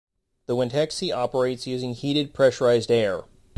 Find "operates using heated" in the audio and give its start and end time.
1.15-2.33